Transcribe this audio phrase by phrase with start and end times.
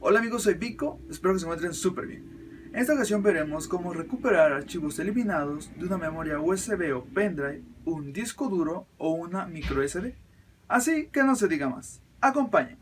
[0.00, 2.70] Hola amigos, soy Pico, espero que se encuentren súper bien.
[2.72, 8.12] En esta ocasión veremos cómo recuperar archivos eliminados de una memoria USB o pendrive, un
[8.12, 10.14] disco duro o una micro SD.
[10.68, 12.78] Así que no se diga más, acompáñenme.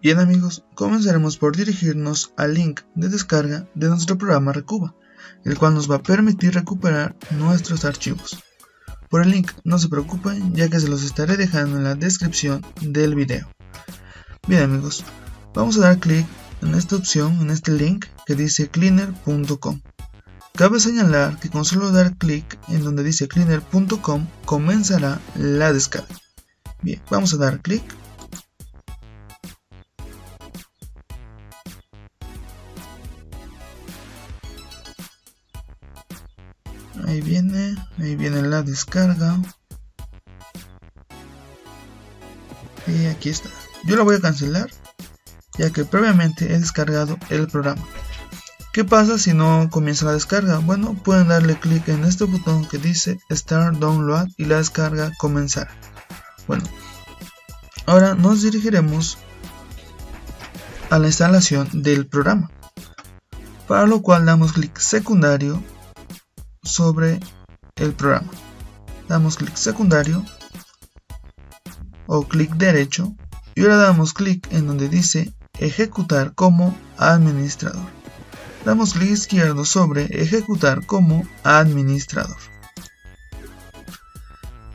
[0.00, 4.94] Bien amigos, comenzaremos por dirigirnos al link de descarga de nuestro programa Recuba,
[5.44, 8.40] el cual nos va a permitir recuperar nuestros archivos.
[9.10, 12.64] Por el link no se preocupen ya que se los estaré dejando en la descripción
[12.82, 13.48] del video.
[14.46, 15.04] Bien amigos,
[15.56, 16.26] vamos a dar clic
[16.62, 19.80] en esta opción, en este link que dice cleaner.com.
[20.54, 26.14] Cabe señalar que con solo dar clic en donde dice cleaner.com comenzará la descarga.
[26.82, 27.82] Bien, vamos a dar clic.
[37.06, 39.40] Ahí viene, ahí viene la descarga.
[42.86, 43.48] Y aquí está.
[43.86, 44.68] Yo lo voy a cancelar
[45.58, 47.82] ya que previamente he descargado el programa.
[48.72, 50.58] ¿Qué pasa si no comienza la descarga?
[50.58, 55.70] Bueno, pueden darle clic en este botón que dice Start Download y la descarga comenzará.
[56.46, 56.64] Bueno,
[57.86, 59.16] ahora nos dirigiremos
[60.90, 62.50] a la instalación del programa,
[63.66, 65.62] para lo cual damos clic secundario
[66.62, 67.18] sobre
[67.76, 68.30] el programa.
[69.08, 70.22] Damos clic secundario
[72.06, 73.16] o clic derecho
[73.54, 77.86] y ahora damos clic en donde dice ejecutar como administrador.
[78.64, 82.36] Damos clic izquierdo sobre ejecutar como administrador.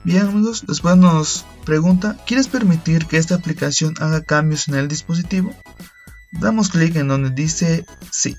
[0.04, 5.54] Bien amigos, después nos pregunta, ¿quieres permitir que esta aplicación haga cambios en el dispositivo?
[6.32, 8.36] Damos clic en donde dice sí.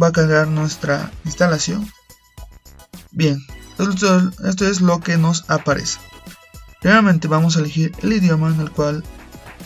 [0.00, 1.90] Va, a cargar nuestra instalación.
[3.10, 3.38] Bien,
[3.78, 5.98] esto, esto es lo que nos aparece.
[6.80, 9.04] Primeramente vamos a elegir el idioma en el cual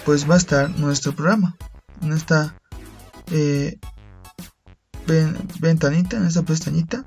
[0.04, 1.56] pues va a estar nuestro programa.
[2.00, 2.54] En esta
[3.31, 3.78] eh,
[5.60, 7.04] ventanita, en esta pestañita,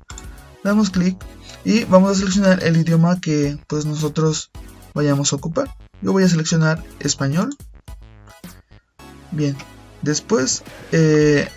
[0.62, 1.16] damos clic
[1.64, 4.50] y vamos a seleccionar el idioma que pues nosotros
[4.94, 5.74] vayamos a ocupar.
[6.02, 7.56] Yo voy a seleccionar español.
[9.32, 9.56] Bien,
[10.02, 11.48] después eh,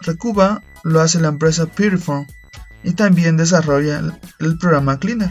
[0.00, 2.26] Recuba lo hace la empresa Puriform
[2.82, 4.02] y también desarrolla
[4.38, 5.30] el programa Cleaner.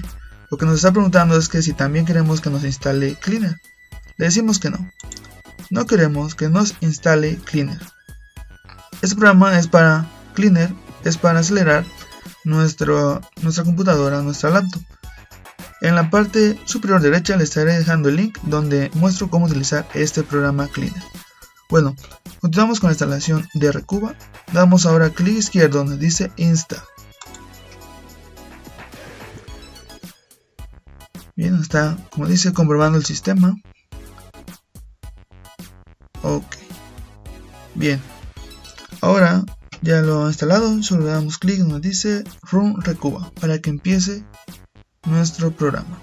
[0.50, 3.60] Lo que nos está preguntando es que si también queremos que nos instale Cleaner.
[4.18, 4.92] Le decimos que no.
[5.70, 7.80] No queremos que nos instale Cleaner.
[9.02, 11.86] Este programa es para Cleaner, es para acelerar
[12.46, 14.82] nuestro, nuestra computadora, nuestra laptop.
[15.82, 20.24] En la parte superior derecha le estaré dejando el link donde muestro cómo utilizar este
[20.24, 21.04] programa Cleaner.
[21.70, 21.98] Bueno,
[22.40, 24.16] continuamos con la instalación de Recuba.
[24.54, 26.82] Damos ahora clic izquierdo donde dice Insta.
[31.36, 33.54] Bien, está, como dice, comprobando el sistema.
[36.24, 36.56] Ok.
[37.76, 38.02] Bien.
[39.02, 39.44] Ahora
[39.82, 44.24] ya lo ha instalado, solo le damos clic donde dice Run Recuba para que empiece
[45.06, 46.00] nuestro programa.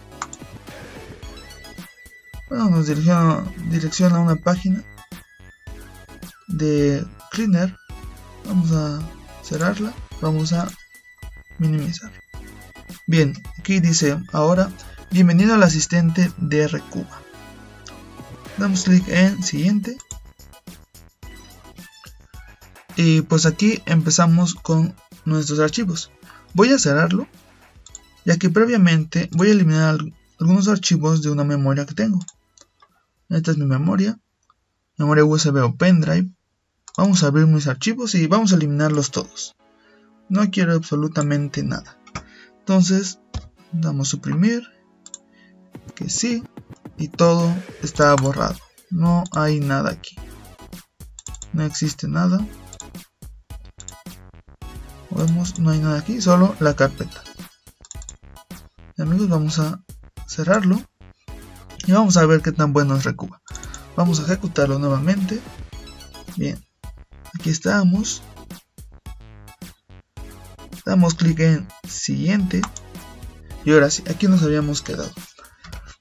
[2.51, 4.85] Bueno, nos direcciona a una página
[6.57, 7.77] de cleaner
[8.47, 9.01] vamos a
[9.43, 10.69] cerrarla vamos a
[11.59, 12.13] minimizar.
[13.07, 14.71] Bien aquí dice ahora
[15.11, 17.23] bienvenido al asistente de Recuba.
[18.59, 19.97] Damos clic en siguiente.
[22.97, 24.95] Y pues aquí empezamos con
[25.25, 26.13] nuestros archivos.
[26.53, 27.27] Voy a cerrarlo
[28.25, 29.99] ya que previamente voy a eliminar
[30.39, 32.21] algunos archivos de una memoria que tengo.
[33.29, 34.19] Esta es mi memoria.
[34.97, 36.31] Memoria USB o pendrive
[36.97, 39.57] Vamos a abrir mis archivos y vamos a eliminarlos todos.
[40.29, 41.99] No quiero absolutamente nada.
[42.61, 43.21] Entonces,
[43.73, 44.63] damos suprimir.
[45.95, 46.45] Que sí.
[46.97, 47.53] Y todo
[47.83, 48.57] está borrado.
[48.91, 50.17] No hay nada aquí.
[51.53, 52.47] No existe nada.
[55.11, 57.23] Vemos, no hay nada aquí, solo la carpeta.
[58.99, 59.83] amigos, vamos a
[60.27, 60.83] cerrarlo.
[61.87, 63.41] Y vamos a ver qué tan bueno es Recuba.
[63.97, 65.41] Vamos a ejecutarlo nuevamente.
[66.37, 66.64] Bien,
[67.35, 68.23] aquí estamos.
[70.85, 72.61] Damos clic en siguiente.
[73.65, 75.11] Y ahora sí, aquí nos habíamos quedado.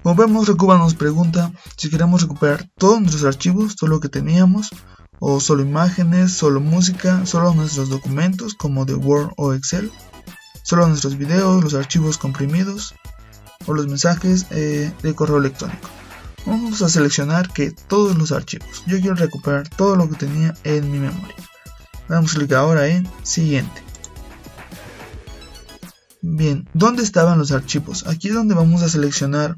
[0.02, 4.70] Como vemos Recuba nos pregunta si queremos recuperar todos nuestros archivos, todo lo que teníamos
[5.20, 9.92] o solo imágenes, solo música, solo nuestros documentos como de Word o Excel
[10.64, 12.96] solo nuestros videos, los archivos comprimidos
[13.68, 15.90] o los mensajes eh, de correo electrónico
[16.46, 18.84] Vamos a seleccionar que todos los archivos.
[18.86, 21.36] Yo quiero recuperar todo lo que tenía en mi memoria.
[22.10, 23.82] Damos clic ahora en siguiente.
[26.22, 28.06] Bien, ¿dónde estaban los archivos?
[28.08, 29.58] Aquí es donde vamos a seleccionar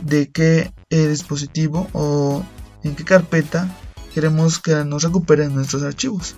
[0.00, 2.44] de qué eh, dispositivo o
[2.82, 3.74] en qué carpeta
[4.14, 6.36] queremos que nos recuperen nuestros archivos.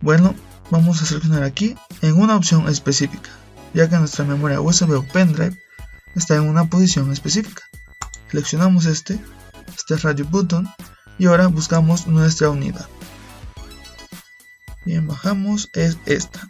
[0.00, 0.34] Bueno,
[0.70, 3.30] vamos a seleccionar aquí en una opción específica,
[3.72, 5.56] ya que nuestra memoria USB o pendrive
[6.14, 7.62] está en una posición específica.
[8.36, 9.18] Seleccionamos este,
[9.74, 10.68] este radio button
[11.18, 12.86] y ahora buscamos nuestra unidad.
[14.84, 16.46] Bien, bajamos, es esta.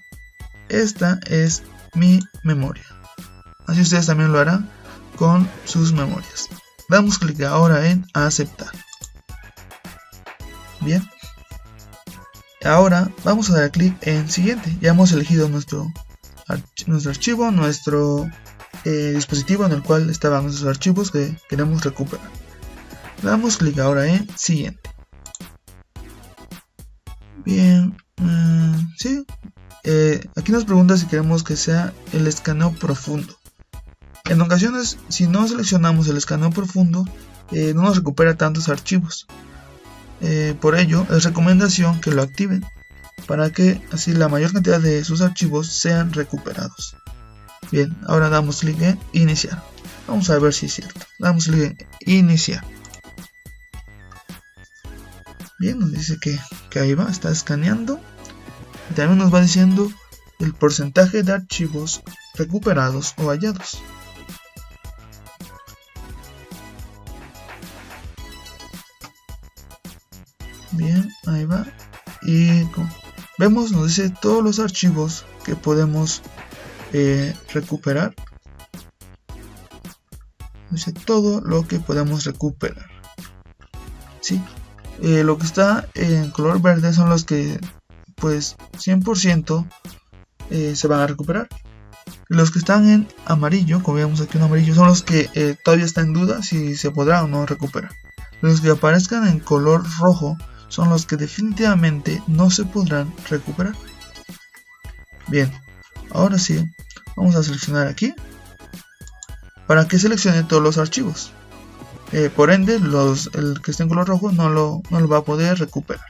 [0.68, 1.62] Esta es
[1.94, 2.82] mi memoria.
[3.68, 4.68] Así ustedes también lo harán
[5.14, 6.48] con sus memorias.
[6.88, 8.72] Damos clic ahora en aceptar.
[10.80, 11.08] Bien.
[12.64, 14.76] Ahora vamos a dar clic en siguiente.
[14.80, 15.92] Ya hemos elegido nuestro,
[16.88, 18.28] nuestro archivo, nuestro
[18.88, 22.30] eh, dispositivo en el cual estaban nuestros archivos que queremos recuperar.
[23.20, 24.88] Damos clic ahora en siguiente.
[27.44, 29.26] Bien, mm, sí.
[29.82, 33.36] Eh, aquí nos pregunta si queremos que sea el escaneo profundo.
[34.26, 37.04] En ocasiones, si no seleccionamos el escaneo profundo,
[37.50, 39.26] eh, no nos recupera tantos archivos.
[40.60, 42.64] Por ello, es recomendación que lo activen
[43.26, 46.96] para que así la mayor cantidad de sus archivos sean recuperados.
[47.70, 49.62] Bien, ahora damos clic en iniciar.
[50.06, 51.00] Vamos a ver si es cierto.
[51.18, 52.64] Damos clic en iniciar.
[55.58, 56.38] Bien, nos dice que,
[56.70, 58.00] que ahí va, está escaneando.
[58.90, 59.90] Y también nos va diciendo
[60.38, 62.02] el porcentaje de archivos
[62.34, 63.80] recuperados o hallados.
[70.72, 71.66] Bien, ahí va.
[72.22, 72.68] Y
[73.38, 76.22] vemos, nos dice todos los archivos que podemos
[76.92, 78.14] eh, recuperar.
[80.70, 82.86] Dice todo lo que podemos recuperar.
[84.20, 84.42] Sí,
[85.02, 87.60] eh, lo que está en color verde son los que
[88.16, 89.66] pues 100%
[90.50, 91.48] eh, se van a recuperar.
[92.28, 96.06] Los que están en amarillo, como vemos aquí en amarillo, son los que todavía están
[96.06, 97.92] en duda si se podrá o no recuperar.
[98.40, 100.36] Los que aparezcan en color rojo
[100.68, 103.74] son los que definitivamente no se podrán recuperar.
[105.28, 105.50] Bien,
[106.10, 106.64] ahora sí,
[107.16, 108.14] vamos a seleccionar aquí
[109.66, 111.32] para que seleccione todos los archivos.
[112.12, 115.24] Eh, por ende, los, el que esté en color rojo no lo, no va a
[115.24, 116.06] poder recuperar.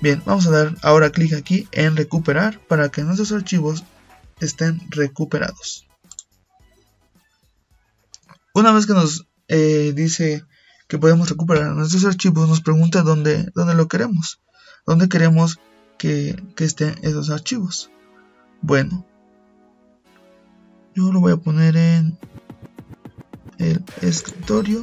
[0.00, 3.84] Bien, vamos a dar ahora clic aquí en recuperar para que nuestros archivos
[4.40, 5.86] estén recuperados.
[8.52, 10.44] Una vez que nos eh, dice
[10.88, 14.40] que podemos recuperar nuestros archivos, nos pregunta dónde, dónde lo queremos,
[14.84, 15.58] dónde queremos
[15.96, 17.90] que, que estén esos archivos.
[18.60, 19.06] Bueno,
[20.94, 22.18] yo lo voy a poner en
[23.58, 24.82] el escritorio.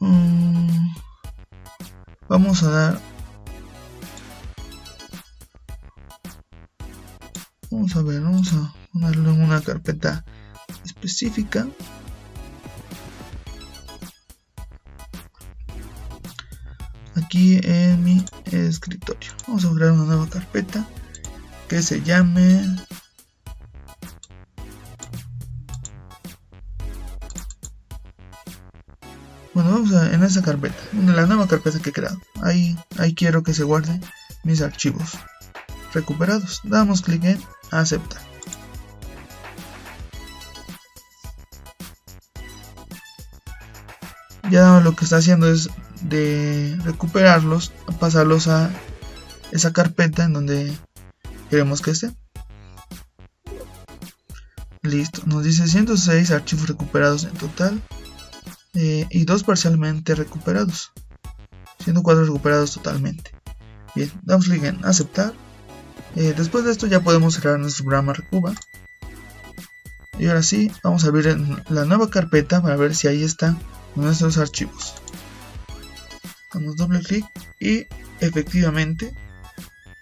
[0.00, 0.88] Mm,
[2.28, 3.00] vamos a dar
[7.70, 10.24] vamos a ver vamos a ponerlo en una carpeta
[10.84, 11.66] específica.
[17.14, 19.32] Aquí en mi escritorio.
[19.46, 20.88] Vamos a crear una nueva carpeta
[21.68, 22.64] que se llame
[29.54, 32.20] Bueno, vamos a, en esa carpeta, en la nueva carpeta que he creado.
[32.42, 34.00] Ahí, ahí quiero que se guarden
[34.44, 35.18] mis archivos
[35.92, 36.60] recuperados.
[36.62, 38.22] Damos clic en aceptar.
[44.48, 45.70] Ya lo que está haciendo es
[46.02, 48.70] de recuperarlos, pasarlos a
[49.50, 50.72] esa carpeta en donde
[51.48, 52.12] queremos que esté.
[54.82, 57.82] Listo, nos dice 106 archivos recuperados en total.
[58.74, 60.92] Eh, y dos parcialmente recuperados,
[61.82, 63.32] siendo cuatro recuperados totalmente.
[63.94, 65.32] Bien, damos clic en aceptar.
[66.14, 68.54] Eh, después de esto ya podemos cerrar nuestro programa Recuba.
[70.18, 71.26] Y ahora sí, vamos a abrir
[71.68, 73.58] la nueva carpeta para ver si ahí están
[73.96, 74.94] nuestros archivos.
[76.52, 77.24] Damos doble clic
[77.60, 77.86] y
[78.20, 79.14] efectivamente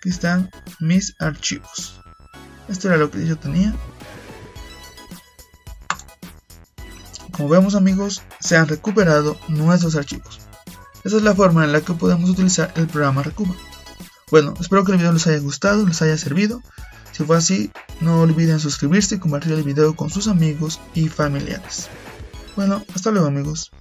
[0.07, 2.01] aquí están mis archivos.
[2.69, 3.75] Esto era lo que yo tenía.
[7.33, 10.41] Como vemos amigos, se han recuperado nuestros archivos.
[11.03, 13.57] Esa es la forma en la que podemos utilizar el programa Recuba.
[14.31, 16.63] Bueno, espero que el video les haya gustado, les haya servido.
[17.11, 21.89] Si fue así, no olviden suscribirse y compartir el video con sus amigos y familiares.
[22.55, 23.73] Bueno, hasta luego amigos.